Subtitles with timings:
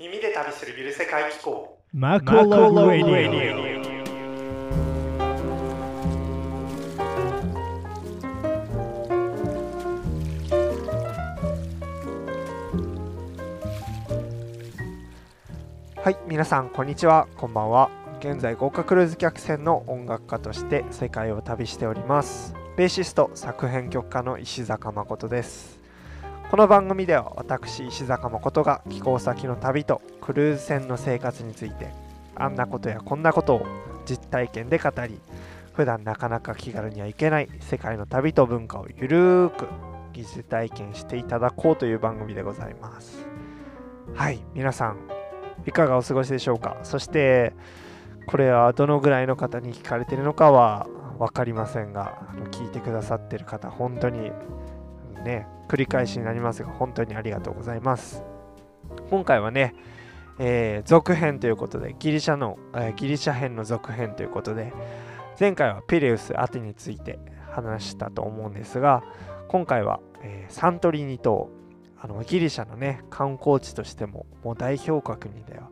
[0.00, 1.78] 耳で旅するゆる世界機構。
[1.92, 3.84] マコロラディ
[15.96, 17.28] はい皆さんこんにちは。
[17.36, 17.90] こんばんは。
[18.20, 22.54] 現在豪華クルーズ客船の音楽家として世界を旅しております。
[22.78, 25.79] ベーシスト作編曲家の石坂誠です
[26.50, 31.92] この番組では私石坂誠が寄港先の旅とクルーズ船の生活について
[32.34, 33.66] あんなことやこんなことを
[34.04, 35.20] 実体験で語り
[35.74, 39.68] 普段なかなか気軽には行けない世界の旅と文化をゆるーく
[40.12, 43.24] 疑似体験していただこうという番組でございます。
[44.16, 44.98] はい皆さん
[45.66, 46.78] いかがお過ごしでしょうか？
[46.82, 47.52] そして
[48.26, 50.88] これはどのぐらいの方に聞かれているのかは
[51.20, 52.20] 分かりませんが
[52.50, 54.32] 聞いてくださっている方本当に
[55.20, 58.22] ね繰り返しになりますが本当にありがとうございます。
[59.08, 59.74] 今回はね、
[60.38, 64.72] えー、続編ということでギリシャの、えー、ギリシャ編の続編ということで
[65.38, 67.18] 前回はピレウス・アテについて
[67.50, 69.02] 話したと思うんですが
[69.48, 71.50] 今回は、えー、サントリーニ島
[72.00, 75.68] あのギリシャのね観光地としてももう代表格にでは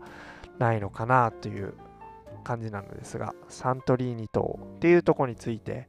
[0.59, 1.75] ないのかなという
[2.45, 5.89] 感じなのですがサントリーニ島っていうとこについて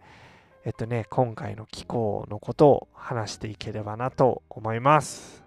[0.66, 5.44] えっとね今回の気候のことを話していければなと思います。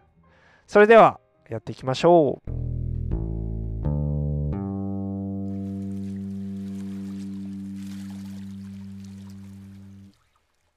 [0.66, 2.72] それではやっていきましょう。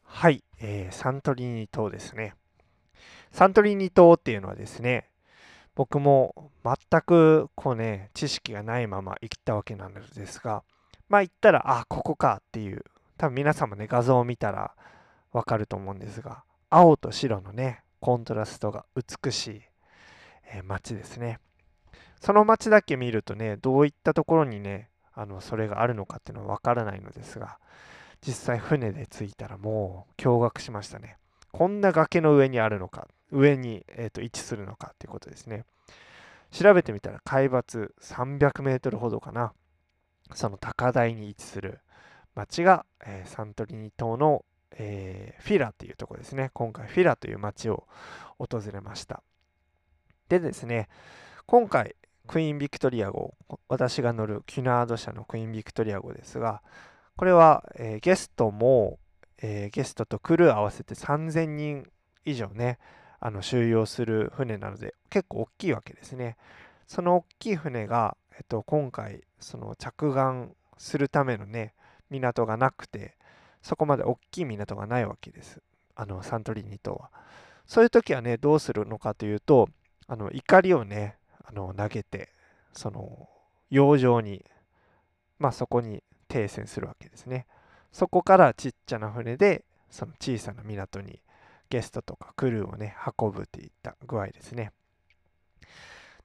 [0.03, 2.33] はい、えー、サントリーニ島ですね。
[3.31, 5.09] サントリーニ島っていうのはですね、
[5.75, 10.63] 僕も全くこうね、知識がないまま行ったわけなんですが、
[11.09, 12.83] まあ行ったら、あ、ここかっていう、
[13.17, 14.75] 多分皆さんもね、画像を見たら
[15.31, 19.61] わかると思うんですが、青と白のね、コントラストが美しい、
[20.53, 21.39] えー、街ですね。
[22.21, 27.57] その街だけ見るとね、どういったところにね、あのそれがあるのかっていうのはわからないのですが、
[28.25, 31.17] 実際船で着いたらもう驚愕しましたね。
[31.51, 35.63] こんな崖の上にあるのか上に、えーと、位置するのかということですね。
[36.51, 39.53] 調べてみたら海抜300メートルほどかな。
[40.33, 41.79] その高台に位置する
[42.35, 46.51] 町が、えー、サントリーニ島の、えー、フィラというところですね。
[46.53, 47.87] 今回フィラという町を
[48.37, 49.23] 訪れました。
[50.29, 50.89] でですね、
[51.45, 51.95] 今回
[52.27, 53.35] クイーンビクトリア号、
[53.69, 56.61] 私が乗るキュナード社のクイーンビクトリア号ですが、
[57.15, 58.99] これは、えー、ゲストも、
[59.41, 61.89] えー、ゲストとクルー合わせて3000人
[62.25, 62.79] 以上ね、
[63.19, 66.37] あの収容する船なので結構大きいわけですね。
[66.87, 71.73] その大きい船が、えっと、今回その着岸するためのね
[72.09, 73.15] 港がなくて
[73.61, 75.61] そこまで大きい港がないわけです
[75.95, 77.09] あのサントリーニ島は。
[77.65, 79.69] そういう時はねどうするのかというと
[80.07, 82.29] あの怒りをねあの投げて
[82.73, 83.27] その
[83.71, 84.45] 洋上に
[85.39, 87.47] まあそこに停船するわけですね。
[87.91, 91.19] そこからちっちゃな船でその小さな港に
[91.69, 94.71] ゲストとかクルーをね、運ぶといった具合ですね。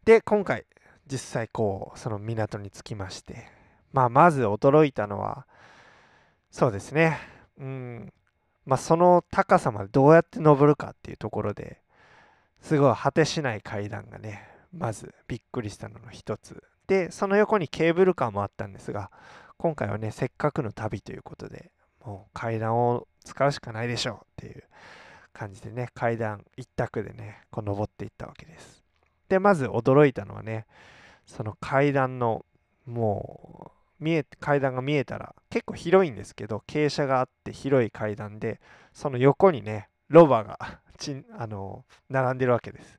[0.04, 0.64] で、今回、
[1.06, 3.46] 実際こう、その港に着きまして、
[3.92, 5.46] まあ、まず驚いたのは、
[6.50, 7.18] そうですね、
[7.58, 8.12] うん、
[8.66, 11.80] まあ、その高さまでどうやって登るかっていうところで
[12.60, 16.62] すごい果てしない階段がね、まずびっくりしたのの一つ。
[16.86, 19.10] で、その横にケーブルカーもあったんですが、
[19.56, 21.70] 今回はね、せっかくの旅ということで、
[22.04, 24.64] もう階段を使うしかないでしょうっていう
[25.32, 28.82] 感じでね、階段一択でね、こう登っていったわけです。
[29.28, 30.66] で、まず驚いたのはね、
[31.26, 32.44] その階段の、
[32.86, 38.60] もう、見え、階段が見えたら、結構広いんですけど、傾斜があって広い階段で、
[38.92, 42.98] その横にね、ロバが ち、あの、並んでるわけです。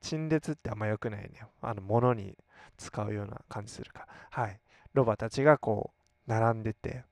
[0.00, 1.30] 陳列ってあんま良くないね。
[1.60, 2.36] あの、物に
[2.76, 4.06] 使うような感じするか。
[4.30, 4.60] はい。
[4.94, 5.92] ロバたちがこ
[6.26, 7.04] う、並んでて、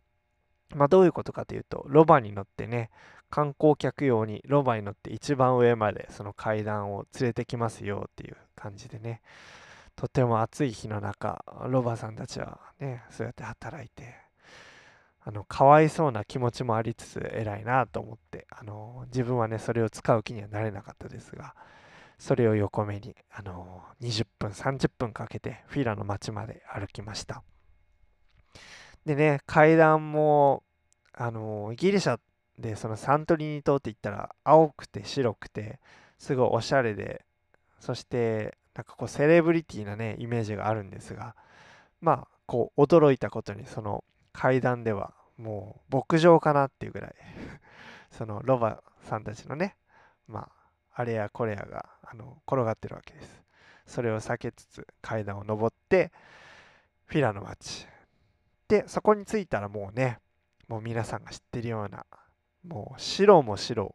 [0.75, 2.91] まあどういうことかというと、ロバに乗ってね、
[3.31, 9.21] 観光客用にロバに乗って一番上までその階段を連れてきますよっていう感じでね
[9.97, 14.15] とても暑い日の中ロバさんたちはねそうやって働いて
[15.25, 21.55] あのかわいそうな気持ちもありつつ偉いなと思ってあの自分はねそれを使う気にはなれなかったですが
[22.19, 27.43] それを横目にあの20分30分かけてフィラの町まで歩きました。
[29.05, 30.63] でね階段も
[31.13, 32.19] あのギリシャ
[32.59, 35.81] でそのサントリーニ島って言ったら青くて白くて
[36.19, 37.25] すごいおしゃれで
[37.81, 41.35] そしてなんかこうセレブリティなねイメージがあるんですが
[42.01, 47.15] まあこう驚いたことにその階段ではもう牧場かなっていうぐらい
[48.13, 49.77] そのロバさんたちのね
[50.29, 50.51] ま
[50.95, 53.43] ああれやこれやがあの転がってるわけです。
[53.87, 56.11] それを避けつつ階段を登って
[57.07, 57.87] フィラの町
[58.67, 60.19] でそこに着いたらもうね
[60.67, 62.05] もう皆さんが知ってるような
[62.65, 63.95] もう白も白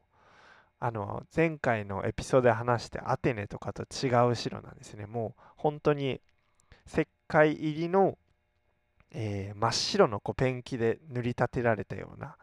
[0.82, 5.08] あの前回のエピソードで話してアテネとかと違う白なんですね。
[5.08, 6.22] もう本当に
[6.88, 8.18] 石灰入りの、
[9.12, 12.38] えー真っ白のこうペンキで塗り立てられたような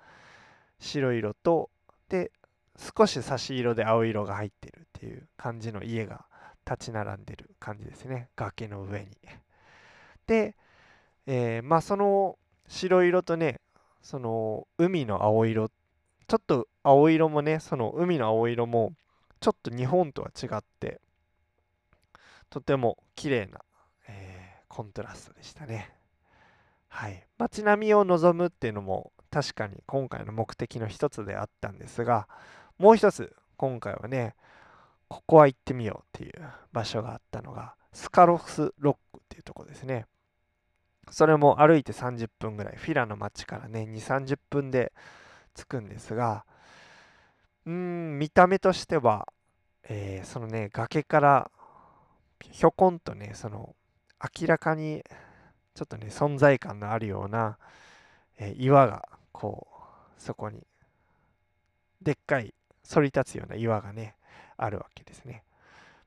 [0.81, 1.71] 白色と
[2.09, 2.33] で
[2.79, 6.27] 少し差し色で青色が入ってるっていう感じの家が
[6.71, 8.29] 立ち並んでる感じですね。
[8.37, 9.09] 崖の上に。
[10.27, 10.55] で、
[11.27, 12.39] えーまあその
[12.69, 13.61] 白色とね
[14.03, 15.71] その海の青色
[16.29, 18.93] ちょっと青色もねその海の青色も
[19.41, 21.01] ちょっと日本とは違って
[22.51, 23.61] とても綺麗な、
[24.09, 24.49] えー
[24.79, 25.91] コントラストでしたね。
[26.89, 27.27] はい。
[27.37, 32.29] 街並みを望むっていうのも確かに今回の目的の一つであったんですが
[32.79, 34.35] もう一つ今回はね
[35.09, 36.33] ここは行ってみようっていう
[36.73, 40.07] 場所があったのがスカロフスロックっていうところですね。
[41.11, 44.93] それも歩いて30分ぐらいフィラの街からね2 3 0分で
[45.55, 46.45] 着くんですが
[47.67, 49.29] うーん見た目としては、
[49.85, 51.51] えーそのね崖から
[52.51, 53.75] ひょこんとねその
[54.41, 55.03] 明らかに
[55.75, 57.59] ちょっとね存在感のあるような、
[58.39, 60.67] えー岩がこうそこに
[62.03, 62.55] でっかい
[62.89, 64.15] 反り立つような岩がね
[64.57, 65.45] あるわけですね。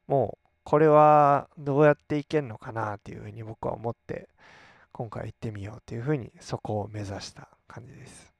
[0.07, 4.29] もうこれはどうやって行けるのかなっていうふうに僕は思って
[4.91, 8.30] 今回行ってみようっていうふうにそこを目指した感じです。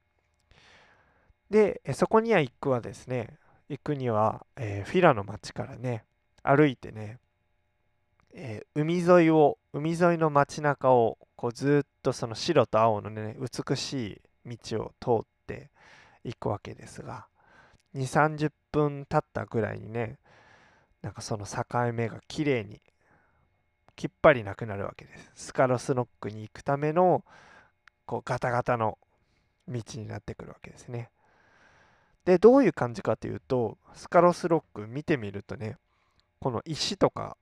[1.52, 3.36] でそこには行くはですね
[3.68, 6.04] 行くには、えーフィラの町からね
[6.42, 7.18] 歩いてね、
[8.32, 15.70] えー海沿いを海沿いの街中をこうずっとその白と青のね美しい道を通って
[16.24, 17.26] いくわけですが
[17.94, 20.18] 2 3 0分経ったぐらいにね
[21.02, 22.80] なんかその境目が綺麗に
[23.94, 25.30] きっぱりなくなるわけです。
[25.34, 27.22] スカロスロックに行くための
[28.06, 28.96] こうガタガタの
[29.68, 31.10] 道になってくるわけですね。
[32.24, 35.76] でどういう感じかというとスカロスロック見てみるとね
[36.40, 37.36] この石とか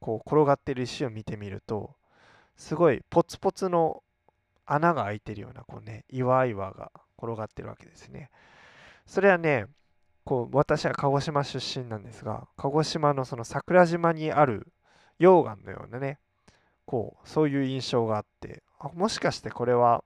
[0.00, 1.94] こう転がってる石を見てみると
[2.56, 4.02] すごいポツポツの
[4.66, 8.30] 穴が開いてるようなこうね岩々が転がってるわけですね。
[9.06, 9.66] それはね
[10.24, 14.68] こう私は鹿児島出身なんですが鹿児島のその桜島にある
[15.20, 16.18] 溶岩のようなね
[16.86, 20.04] こうそういう印象があってあもしかしてこれは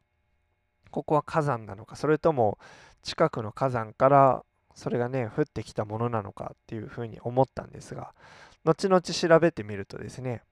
[0.90, 2.58] ここは火山なのかそれとも
[3.06, 4.44] 近くの火山から
[4.74, 8.12] それがね降ってきたものなのかっていうふうに思ったんですが
[8.64, 10.42] 後々調べてみるとですね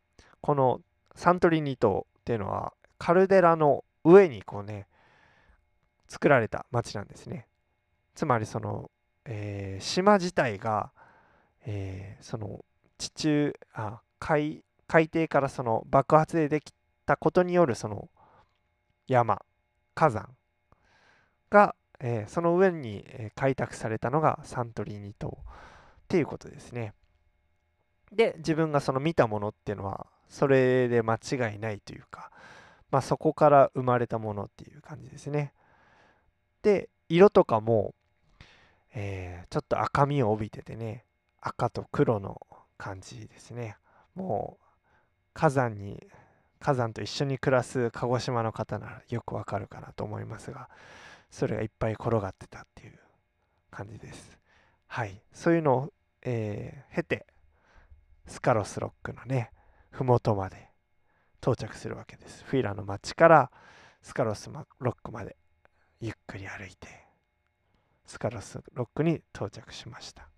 [0.40, 0.80] この
[1.16, 4.86] サントリーニ島っていうのはカルデラの上にこうね
[6.06, 7.46] 作られた町なんですね。
[8.14, 8.90] つまりその、
[9.24, 10.92] えー島自体が、
[11.66, 12.64] えーその
[12.98, 16.72] 地中あ海海底からその爆発ででき
[17.04, 18.08] たことによるその
[19.08, 19.42] 山
[19.94, 20.28] 火山
[21.50, 23.04] が、えーその上に、
[23.34, 26.92] 開拓されたのがサントリーニ島っていうことですね。
[28.12, 32.30] で自分がその見たものっていうのはそれで間違いないというか、
[32.90, 35.52] まあ、そこから生まれたものっていう感じですね。
[36.62, 37.94] で色とかも、
[38.94, 41.04] えーちょっと赤みを帯びててね
[41.40, 42.40] 赤と黒の
[42.78, 43.76] 感じですね。
[44.14, 44.64] もう
[45.32, 46.06] 火山に
[46.60, 50.68] 火山と一緒に暮らす鹿児島の方ならよくわかるかなと思いますが
[51.34, 52.98] それがいっぱい転がってたっていう
[53.68, 54.38] 感じです。
[54.86, 57.26] はい、そういうのを、えー経て
[58.26, 59.50] スカロスロックのね
[59.90, 60.68] 麓まで
[61.42, 62.44] 到着するわけです。
[62.44, 63.50] フィーラの町から
[64.00, 64.48] スカロス
[64.78, 65.36] ロックまで
[66.00, 66.86] ゆっくり歩いて
[68.06, 70.28] スカロスロックに到着しました。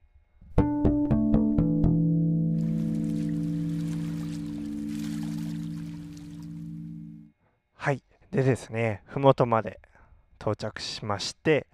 [7.75, 8.03] はい。
[8.31, 9.79] でですね、麓まで
[10.39, 11.67] 到着しまして、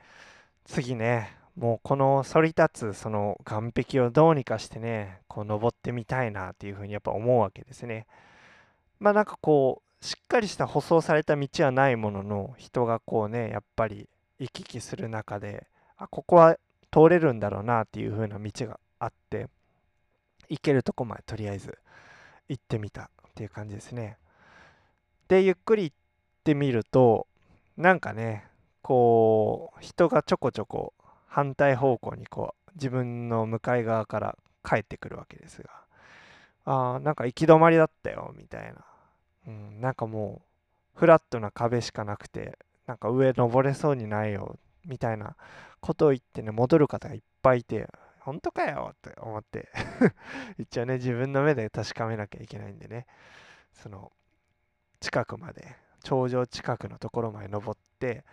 [0.65, 8.07] 次ね、もうこの反り立つその岸壁をどうにかしてね、こう登ってみたいなっていうふうにやっぱ思うわけですね。
[9.01, 15.67] まあなんかこう、しっかりした舗装された道はないものの、人がこうね、やっぱり行き来する中で、
[15.97, 16.57] あ、ここは
[16.91, 19.49] 通れるんだろうなっていう風な道があって、
[20.49, 21.79] 行けるとこまでとりあえず
[22.49, 24.19] 行ってみたっていう感じですね。
[25.29, 25.97] で、ゆっくり行っ
[26.45, 27.27] てみると、
[27.77, 28.45] なんかね、
[28.83, 30.93] こう、人がちょこちょこ
[31.27, 35.71] 反対方向にこう、自分の向かい側から帰ってくるわけですが、
[36.65, 38.85] あーなんか行き止まりだったよ、みたいな。
[39.49, 40.43] うん、なんかも
[40.97, 45.37] う、フラットな壁しかなくて、なんか上登れそうにないよ、みたいな
[45.81, 47.89] ことを言ってね、戻る方がいっぱいいて、
[48.23, 49.69] 本当かよって思って
[50.57, 53.07] 一応ね自分の目で確かめなきゃいけないんでね
[53.73, 54.13] その
[55.01, 58.25] 近くまで頂上近くのところまで登って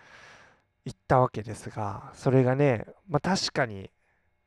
[0.89, 3.91] 行ったわけですがそれがねまあ確かに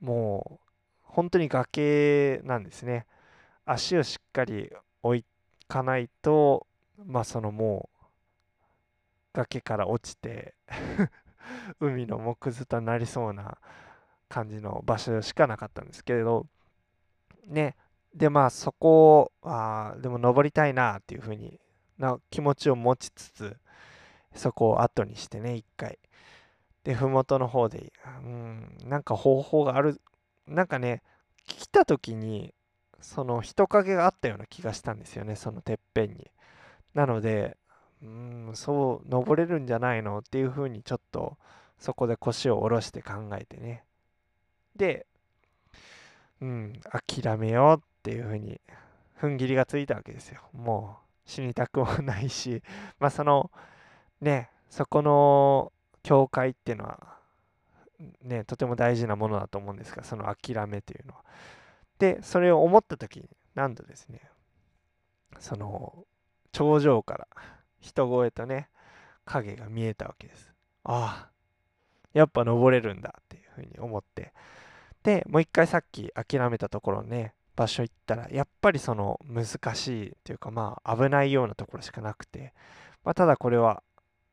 [0.01, 0.69] もう
[1.03, 3.07] 本当に崖なんですね。
[3.65, 4.73] 足をしっかり
[5.03, 5.25] 置
[5.69, 6.67] かないと
[7.07, 8.07] まあそのもう
[9.35, 10.55] 崖から落ちて
[11.79, 13.59] 海の木図となりそうな
[14.29, 16.47] 感じの場所しかなかったんですけれど
[17.47, 17.77] ね。
[18.15, 21.61] でまあそこをあでも登りたいなっていう風に
[21.99, 23.57] な気持ちを持ちつつ
[24.35, 25.99] そこを後にしてね一回
[26.85, 27.93] で麓の方で
[28.25, 30.01] うんなんか方法がある
[30.47, 31.03] なんかね
[31.47, 32.55] 来た時に
[33.01, 36.31] その人影があったような気がしたんですよねそのてっぺんに。
[36.95, 37.57] なので
[38.03, 41.37] うんそう登れるんじゃないのっていう風にちょっと
[41.79, 43.85] そこで腰を下ろして考えてね。
[44.77, 45.07] で
[46.41, 46.81] うん
[47.13, 48.61] 諦めようっていう風に
[49.21, 50.41] 踏ん切りがついたわけですよ。
[50.53, 52.63] もう死にたくもないし。
[52.99, 53.51] まあその
[54.21, 55.73] ねそこの
[56.03, 57.17] 教会っていうのは
[58.23, 61.25] ねとても大事なものだと思うんですがその諦めというのは。
[61.99, 64.21] でそれを思った時になんとですね
[65.39, 66.05] その
[66.51, 67.29] 頂上から
[67.81, 68.69] 人声とね
[69.25, 70.53] 影が見えたわけです。
[70.85, 71.31] ああ
[72.13, 74.33] やっぱ登れるんだっていうふうに思って。
[75.03, 82.53] でもう一回さっき諦めたところね場所行ったらやっぱりその難しいというかまあ危ないようなところしかなくて、
[83.05, 83.83] まあ、ただこれは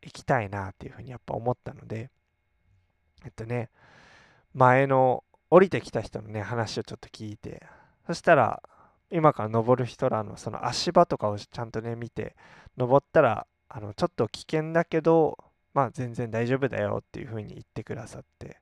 [0.04, 2.10] 行きたいなっていうふうにやっぱ思ったので
[3.26, 3.70] えっとね
[4.54, 7.64] 前の降りてきた人のね話をちょっと聞いて
[8.08, 8.62] そしたら
[9.12, 12.36] 今から登る人らのその足場とかをちゃんとね見て
[12.78, 15.38] 登ったらあのちょっと危険だけど
[15.74, 18.58] まあ全然大丈夫だよっていう風に言ってくださって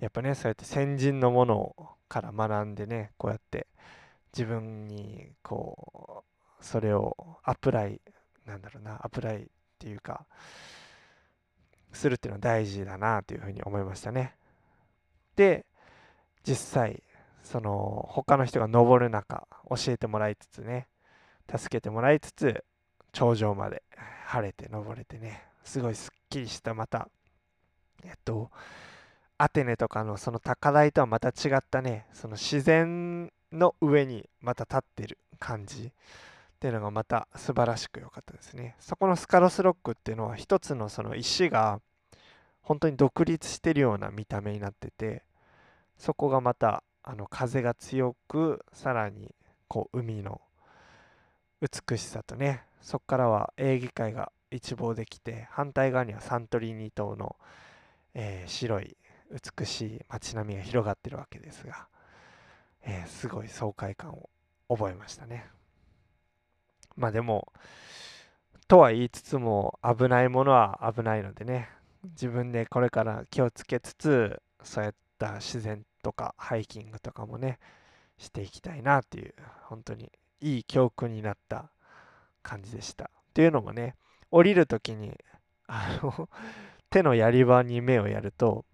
[0.00, 1.76] やっぱねそうやって先人のもの
[2.08, 3.66] から学んでねこうやって
[4.36, 6.24] 自分にこ
[6.60, 8.00] うそれをアプライ
[8.46, 9.48] なんだろうなアプライ
[9.82, 10.24] っていうか
[11.92, 14.36] するっていうのは大事だなというふうに思いましたね。
[15.34, 15.66] で
[16.44, 17.02] 実際
[17.42, 20.86] その他の人が登る中教えてもらいつつね
[21.50, 22.64] 助けてもらいつつ
[23.12, 23.82] 頂上まで
[24.26, 27.08] 晴れて登れてねすごいすっきりしたまた
[28.04, 28.50] えっと
[29.38, 35.92] アテネとかのその高台とはまた違ったねその自然の上にまた立ってる感じ。
[36.62, 38.76] っていうのがまた素晴らしく良かったですね。
[38.78, 41.80] そこのスカロスロックっていうのは一つのその石が
[42.62, 45.24] 本当に独立してるような見た目になってて
[45.98, 49.34] そこがまたあの風が強くさらに
[49.66, 50.40] こう海の
[51.60, 57.34] 美しさとねそこからはエーゲ海が一望できて反対側にはサントリーニ島の、
[58.14, 58.96] えー、白い
[59.58, 61.88] 美しい街並みが広がってるわけですが、
[62.84, 64.30] えー、すごい爽快感を
[64.68, 65.50] 覚えましたね。
[66.96, 67.52] まあでも
[68.68, 71.68] とは言いつつも危ないものは危ないのでね
[72.04, 77.58] 自分でこれから気をつけつつそうやった自然とかハイキングとかもね
[78.18, 79.34] していきたいなっていう
[79.64, 81.70] 本当にいい教訓になった
[82.42, 83.04] 感じでした。
[83.04, 83.94] っていうのもね
[84.30, 85.16] 降りる時に
[85.66, 86.28] あの
[86.90, 88.64] 手のやり場に目をやると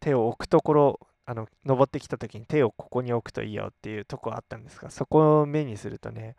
[0.00, 6.36] 手を置くところあの登ってきた時に手をここに置くといいよっていうとこあったんですがそこを目にするとね、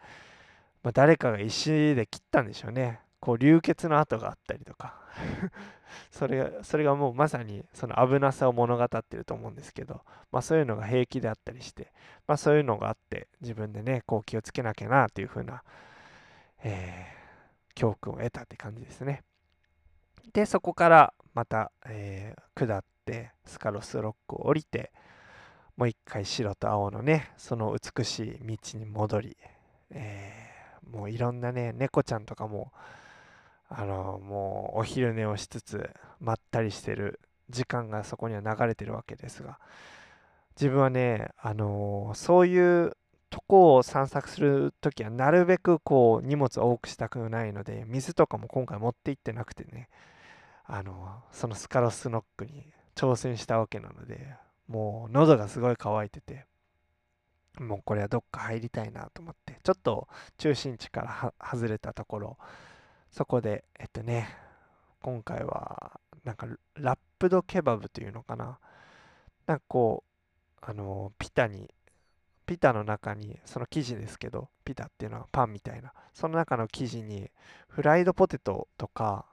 [0.83, 2.99] まあ、誰かが石で切ったんでしょうね。
[3.19, 4.95] こう流血の跡があったりとか。
[6.11, 11.91] それがそれがもうまさにその危なさを物語ってると思うんですけど、まあ、そういうのが平気であったりして、
[12.27, 15.63] まあ、そういうのがあって自分でねこう気をつけなきゃなっていう風な、
[16.63, 19.23] えー、教訓を得たって感じですね。
[20.33, 24.91] でそこからまた、えー、下ってスカロスロックを降りて
[25.75, 29.37] もう一回白と青のねその美しい道に戻り、
[29.91, 30.58] えー、
[30.89, 32.71] もういろんなね猫ちゃんとかも
[33.69, 37.19] あのもうお昼寝をしつつまったりしてる
[37.49, 39.59] 時間がそこには流れてるわけですが
[40.59, 42.93] 自分はねあのそういう
[43.29, 49.87] とこを散策する時はなるべくこう荷物を多くしたくないので水とかも今回持って行ってなくてね
[50.65, 54.35] あのそのスカロスノックに挑戦したわけなので
[54.67, 56.45] もう喉がすごい乾いてて
[57.59, 62.37] もうこれはどっか入りたいなと思ってちょっと中心地から外れたところ
[63.11, 64.29] そこで、えっとね、
[65.01, 68.59] 今回は、なんか、ラップドケバブというのかな。
[69.47, 70.03] なんかこ
[70.61, 71.69] う、あの、ピタに、
[72.45, 77.31] ピタの中に、その生地ですけど、ピタっていうのはパンみたいな、その中の生地に、
[77.67, 79.25] フライドポテトとか、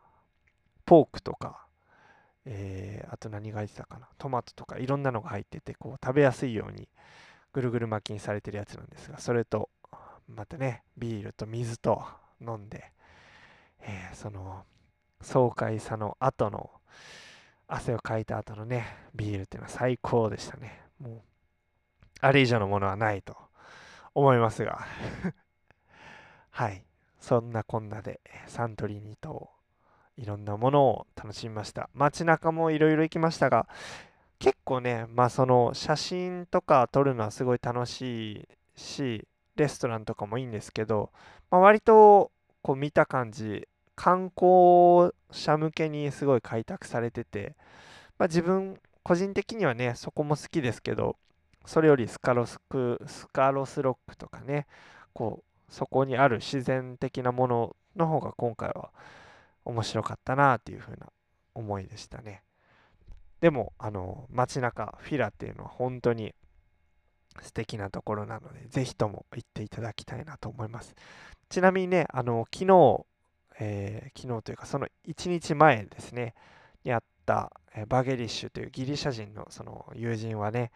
[0.86, 1.66] ポークとか
[2.44, 6.88] えーあと何が入ってたかなトマトとかいろんなのが入っててこう食べやすいように
[7.56, 9.70] ぐるぐる巻きにされてるやつなんですがそれと
[10.28, 12.04] またねビールと水と
[12.38, 12.92] 飲んで、
[13.80, 14.64] えーその
[15.22, 16.70] 爽快さの後の
[17.66, 20.82] 汗をかいた後のねビールっていうのは最高でしたね。
[21.00, 21.20] もう
[22.20, 23.34] あれ以上のものはないと
[24.14, 24.86] 思いますが。
[26.50, 26.84] はい。
[27.18, 29.50] そんなこんなでサントリーニ島
[30.18, 31.88] いろんなものを楽しみました。
[31.94, 33.66] 街中もいろいろ行きましたが
[34.38, 39.26] 結構ねまあその写真とか撮るのはすごい楽しいし
[39.56, 41.10] レストランとかもいいんですけど、
[41.50, 42.30] まあ、割と
[42.62, 47.56] こう見た感じ観光者向けにすごい開拓されてて、
[48.18, 51.16] まあ、自分個人的にはねそこも好きですけど
[51.64, 54.66] それよりスカロスクスカロスロックとかね
[55.12, 58.90] こうそこにある自然的なものの方が今回は
[59.64, 61.06] 面白かったなっていう風な
[61.54, 62.42] 思いでしたね。
[63.46, 66.34] でもあの街中フィラっていうのは本当に
[67.40, 70.96] 素敵なところなのでぜひとも行っていただきたいなと思います。
[71.48, 73.06] ちなみにねあの昨日、
[73.60, 76.34] えー昨日というかその1日前ですね
[76.82, 80.72] にあった、えバゲリッシュというギリシャ人のその友人はね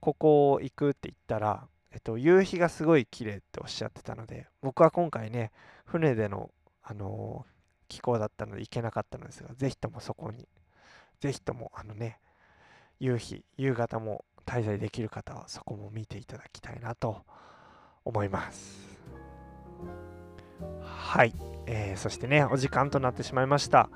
[0.00, 5.52] ここ行くって言ったら、えっと、夕日がすごい綺麗っておっしゃってたので僕は今回ね
[5.84, 6.50] 船での、
[6.82, 7.58] あのー
[7.88, 10.46] 気候だったので行けなかったのですがぜひともそこに
[11.20, 12.18] ぜひともあのね
[13.00, 17.22] 夕日夕方も滞在できる方はそこも見ていただきたいなと
[18.04, 18.88] 思います。
[20.82, 21.34] はい、
[21.66, 23.90] えーそしてねお時間となってしまいました。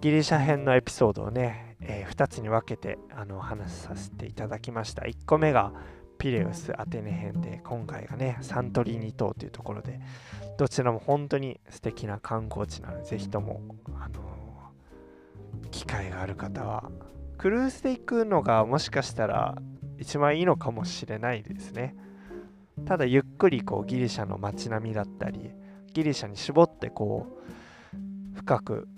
[0.00, 5.02] ギリシャ編のエピソードをね、え2つに分けてあの話させていただきました。
[5.02, 5.72] 1個目が
[6.18, 10.00] ピレウスアテネ編で今回がねサントリーニ島というところで
[10.58, 13.60] どちらも本当に素敵な観光地なのでぜひとも
[14.00, 14.20] あの
[15.70, 16.90] 機会がある方は
[17.38, 19.56] クルーズで行くのがもしかしたら
[19.98, 21.94] 一番いいのかもしれないですね。
[22.84, 25.50] ただゆっくりこうギリシャの街並みだったり
[25.92, 27.26] ギリシャに絞ってこ
[27.94, 28.88] う深くう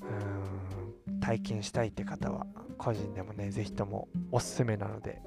[1.10, 5.22] ーん体験したいって方は個人でもねぜひともおすすめなので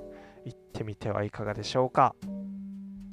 [0.45, 2.15] 行ってみてはいかがでしょうか。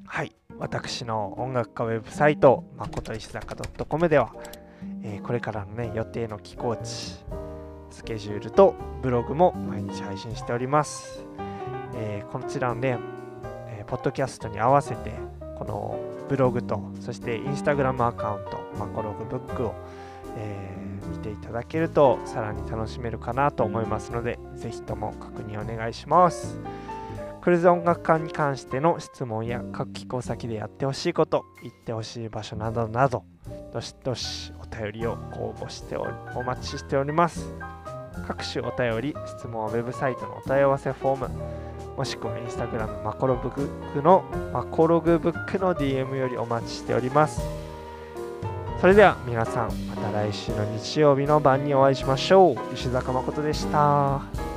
[0.06, 0.34] はい。
[0.58, 3.54] 私の音楽家ウェブサイト誠石坂
[3.84, 4.34] .com では、
[5.02, 7.24] えーこれからのね予定の寄港地
[7.98, 11.24] スケジュールとブログも毎日配信しております、
[11.96, 12.96] えーこちらのね、
[13.66, 15.12] えーポッドキャストに合わせて
[15.58, 19.74] このブログとそしてインスタグラムアカウントマコログブックを、
[20.36, 26.60] えー見ていただけるとさらに楽しめるかなと思いますのでぜひとも確認お願いします。
[27.40, 33.24] クルーズ音楽館に関しての質問や各寄港先でやってほしいこと行ってほしい場所などなど
[33.72, 36.02] どしどしお便りを応募してお
[36.36, 37.54] お待ちしております。
[38.26, 41.30] 各種お便り質問はウェブサイトのお問い合わせフォーム
[41.96, 47.42] もしくはインスタグラムマコロブックのマコログブックの DM よりお待ちしております。
[48.80, 52.74] それでは皆さんまた来週の日曜日の晩にお会いしましょう。
[52.74, 54.47] 石坂誠でした。